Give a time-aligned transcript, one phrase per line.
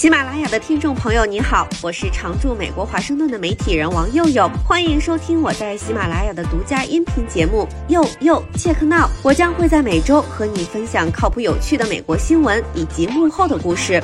[0.00, 9.06] 喜马拉雅的听众朋友，你好，我是常驻美国华盛顿的媒体人王佑佑，欢迎收听我在喜马拉雅的独家音频节目《佑佑切克闹》。
[9.22, 14.02] 我将会在每周和你分享靠谱有趣的美国新闻以及幕后的故事。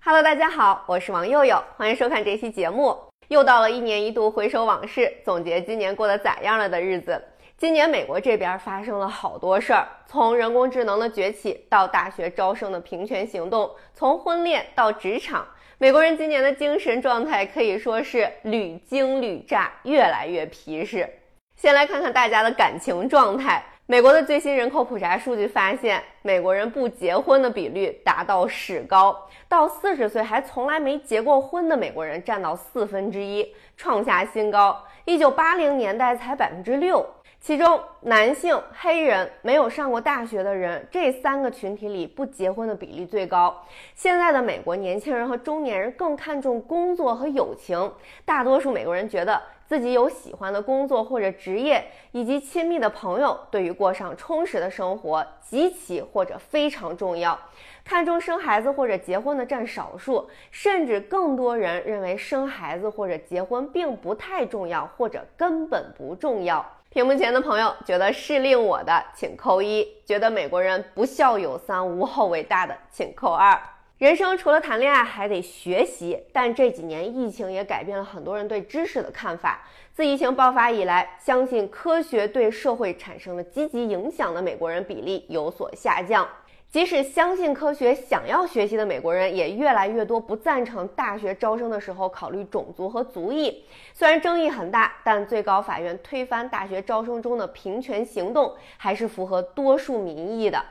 [0.00, 2.96] Hello，大家好，我是王佑佑，欢迎收看这期节目。
[3.26, 7.20] 又到了一年一度回首往事、总结今年过得咋样了的日子。
[7.58, 15.44] 今年美国这边发生了好多事儿，从人工智能的崛起到大学招生的平权行动，从婚恋到职场，
[15.76, 21.12] 美国人今年的精神状态可以说是屡惊屡乍，越来越皮实。
[21.56, 23.60] 先来看看大家的感情状态。
[23.86, 29.16] 美国的最新人口普查数据发现，美国人不结婚的比率达到史高，
[29.48, 34.80] 到四十岁还从来没结过婚的美国人占到四分之一，创下新高。
[35.06, 37.04] 一九八零年代才百分之六。
[37.40, 43.64] 其中，男性、黑人、没有上过大学的人这三个群体里不结婚的比例最高。
[43.94, 47.90] 现在的美国年轻人和中年人更看重工作和友情，
[48.24, 57.38] 大多数美国人觉得自己有喜欢的工作或者职业，以及亲密的朋友，对于过上充实的生活极其或者非常重要。
[57.82, 66.66] 看重生孩子或者结婚的占少数，甚至更多人认为生孩子或者结婚并不太重要，或者根本不重要。
[66.90, 73.60] 屏幕前的朋友觉得是令我的，请扣一；觉得美国人不孝有三，无后为大的，请扣二。
[73.98, 76.18] 人生除了谈恋爱，还得学习。
[76.32, 79.60] 但这几年疫情也改变了很多人对知识的看法。
[79.92, 86.26] 自疫情爆发以来，相信科学对社会产生了积极影响的美国人比例有所下降。
[86.70, 93.64] 即使相信科学、想要学习的美国人，也越来越多不赞成大学招生的时候考虑种族和族裔。
[93.94, 100.62] 虽然争议很大，但最高法院推翻大学招生中的平权行动，还是符合多数民意的。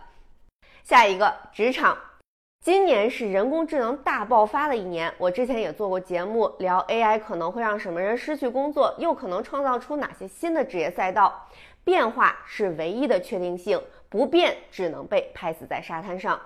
[0.84, 1.98] 下一个，职场，
[2.64, 5.12] 今年是人工智能大爆发的一年。
[5.18, 11.48] 我之前也做过节目，聊 AI 可能会让什么人失去工作，又可能创造出哪些新的职业赛道。
[11.84, 13.82] 变化是唯一的确定性。
[14.10, 16.40] 不变只能被拍死在沙滩上。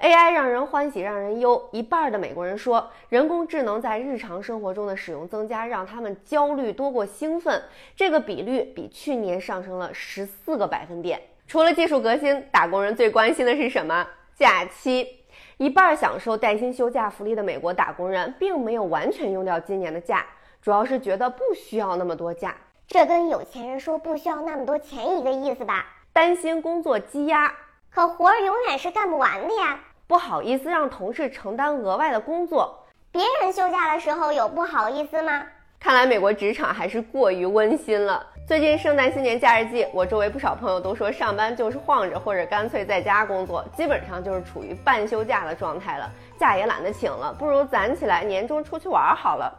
[0.00, 7.62] AI 让人欢喜让人忧，一半的美国人说，人工智能在日常生活中的使用增加，让他们焦虑多过兴奋。
[7.94, 11.22] 这个比率比去年上升了十四个百分点。
[11.46, 14.06] 除了技术革新，打工人最关心的是什么？
[14.34, 15.20] 假期。
[15.56, 20.26] 一半享受带薪休假福利的美国打工人，并没有完全用掉今年的假，
[20.60, 22.54] 主要是觉得不需要那么多假。
[22.88, 25.86] 这跟有钱人说不需要那么多钱一个意思吧？
[26.14, 27.52] 担心工作积压，
[27.90, 29.80] 可活儿永远是干不完的呀。
[30.06, 35.42] 不好意思让同事承担额外的工作，别人休假的时候有不好意思吗？
[35.80, 38.24] 看来美国职场还是过于温馨了。
[38.46, 46.08] 最近圣诞新年假日季，我周围不少朋友都说上班就是晃着，或者干脆在家工作，基本上就是处于半休假的状态了，
[46.38, 49.52] 假也懒得请了，不如攒起来年终出去玩好了。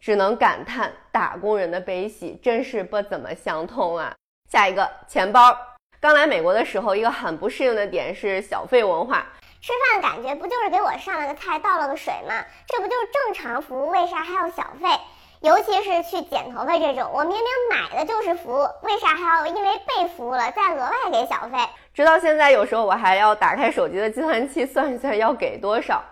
[0.00, 4.12] 只能感叹打工人的悲喜真是不怎么相通啊。
[4.50, 5.56] 下一个钱包。
[6.02, 9.24] 刚来美国的时候，一个很不适应的点是小费文化。
[9.60, 12.34] 吃饭感觉不就是给我上了个菜，倒了个水吗？
[12.66, 13.88] 这不就是正常服务？
[13.88, 14.88] 为啥还要小费？
[15.42, 21.56] 尤其是去剪头发这种，我明明买的就是服务，为啥还要因为被服务了再额外给小费？
[21.94, 26.02] 直到现在，有时候我还要打开手机的计算器算一算要给多少。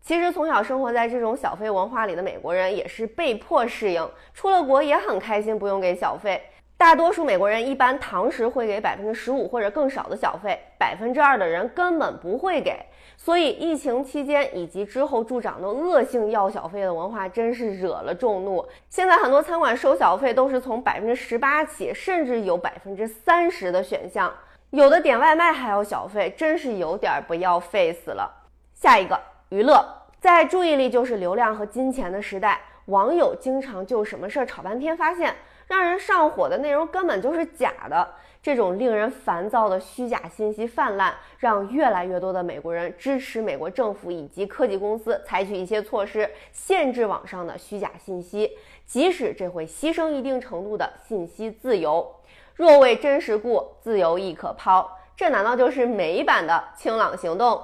[0.00, 6.40] 其实从小生活在这种小费文化里的美国人也是被迫适应，出了国也很开心，不用给小费。
[6.76, 12.78] 大多数美国人一般堂食会给百分之十五或者更少的小费，百分之二的人根本不会给。
[13.16, 18.66] 所以疫情期间以及之后助长的恶性要小费的文化，真是惹了众怒。
[18.90, 24.30] 现在很多餐馆收小费都是从百分之十八起，甚至有百分之三十的选项，
[24.70, 28.30] 有的点外卖还要小费，真是有点不要 face 了。
[28.74, 29.18] 下一个
[29.48, 29.82] 娱乐，
[30.20, 35.34] 在注意力就是流量和金钱的时代，网友经常就什么事儿吵半天，发现。
[35.66, 52.14] 让人上火的内容根本就是假的，这种令人烦躁的虚假信息泛滥，让越来越多的美国人支持美国政府以及科技公司采取一些措施，限制网上的虚假信息，即使这会牺牲一定程度的信息自由。
[52.54, 54.98] 若为真实故，自由亦可抛。
[55.16, 57.60] 这难道就是美版的清朗行动？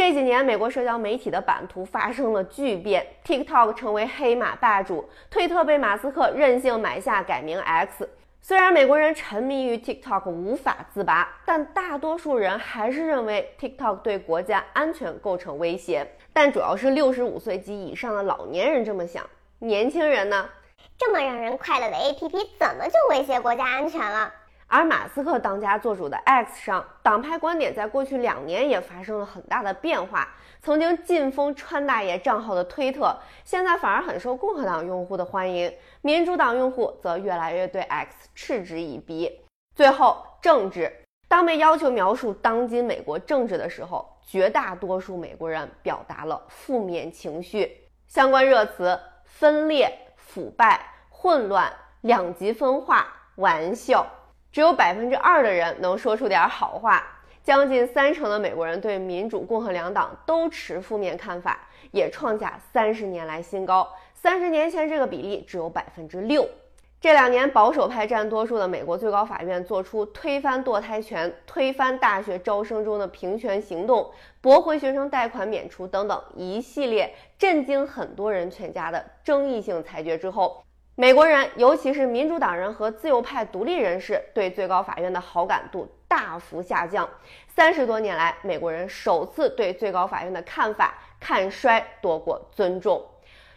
[0.00, 8.08] 这几年，美国社交媒体的版图发生了巨变，TikTok 成为黑马霸主，推特被马斯克任性买下，改名 X。
[8.40, 16.10] 虽然美国人沉迷于 TikTok 无法自拔，但大多数人还是认为 TikTok 对国家安全构成威胁。
[16.32, 19.22] 但主要是六十五岁及以上的老年人这么想，
[19.58, 20.48] 年轻人呢？
[20.96, 24.32] 这么让人快乐的 APP，怎么就威胁国家安全了？
[24.70, 30.28] 而马斯克当家做主的 X 上，党派观点在过去两年也发生了很大的变化。
[30.62, 33.12] 曾经禁封川大爷账号的推特，
[33.44, 39.40] 现在反而很受共和党用户的欢迎，民主党用户则越来越对 X 嗤之以鼻。
[39.74, 40.92] 最后，政治。
[41.26, 47.76] 当被要求描述当今美国政治的时候，绝大多数美国人表达了负面情绪，
[48.06, 54.06] 相关热词：分裂、腐败、混乱、两极分化、玩笑。
[54.52, 57.02] 只有百分之二的人能说出点好话，
[57.44, 63.88] 将近三成的美国人对民主、共和两党都持负面看法，也创下三十年来新高。
[64.14, 66.48] 三十年前，这个比例只有百分之六。
[67.00, 74.10] 这两年，保守派占多数的美国最高法院做出推翻堕胎权、推翻大学招生中的平权行动、
[74.42, 80.62] 驳回学生贷款免除等等一系列震惊很多人全家的争议性裁决之后，
[81.00, 87.08] 美国人，尤其是民主党人和自由派独立人士，对最高法院的好感度大幅下降。
[87.48, 93.02] 三十多年来，美国人首次对最高法院的看法看衰多过尊重。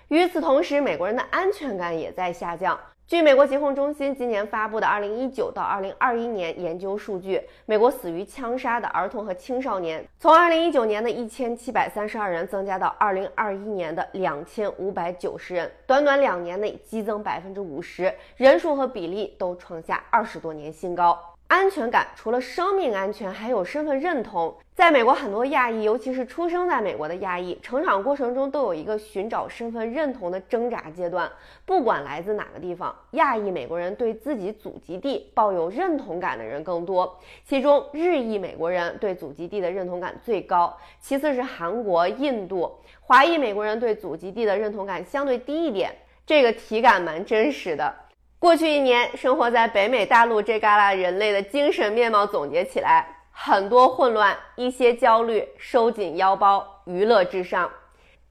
[0.08, 2.80] 与此同时，美国人的安全感也在下降。
[3.06, 21.20] 据美国疾控中心今年发布的2019到2021年研究数据，美国死于枪杀的儿童和青少年，从2019年的1732人增加到2021年的2590人，短短两年内激增50%，人数和比例都创下二十多年新高。
[21.50, 24.56] 安全感除了生命安全，还有身份认同。
[24.76, 31.32] 在美国，很多亚裔，尤其是出生在美国的亚裔，成长过程中都有一个寻找身份认同的挣扎阶段。
[31.64, 37.20] 不管来自哪个地方，亚裔美国人对自己祖籍地抱有认同感的人更多。
[37.46, 42.76] 其中，日裔美国人对祖籍地的认同感最高，其次是韩国、印度。
[43.00, 45.96] 华裔美国人对祖籍地的认同感相对低一点。
[46.26, 47.94] 这个体感蛮真实的。
[48.40, 57.70] 过去一年，生活在北美大陆这旮旯人类的精神面貌总结起来，很多混乱，一些焦虑，收紧腰包，娱乐至上。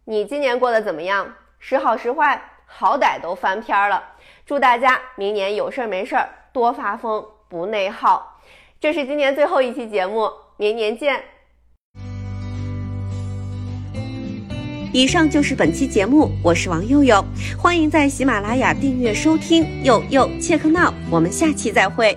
[0.05, 1.35] 你今年过得怎么样？
[1.59, 4.03] 时好时坏，好歹都翻篇了。
[4.47, 8.41] 祝大家明年有事儿没事儿多发疯，不内耗。
[8.81, 11.23] 这是今年最后一期节目，明年见。
[14.93, 17.25] 以上就是本期节目，我是王佑佑，
[17.59, 19.83] 欢迎在喜马拉雅订阅收听。
[19.85, 22.17] 佑佑切克闹，我们下期再会。